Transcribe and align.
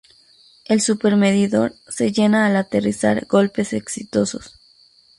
El 0.65 0.81
súper 0.81 1.15
medidor 1.15 1.75
se 1.87 2.11
llena 2.11 2.47
al 2.47 2.55
aterrizar 2.55 3.27
golpes 3.27 3.71
exitosos. 3.71 4.59